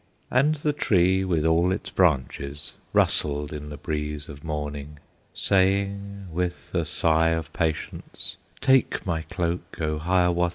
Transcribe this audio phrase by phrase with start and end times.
[0.31, 4.97] And the tree with all its branches Rustled in the breeze of morning,
[5.31, 10.49] Saying, with a sigh of patience, "Take my cloak, O Hiawatha!"